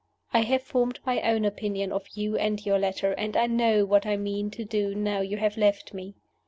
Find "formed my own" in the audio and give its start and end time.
0.63-1.45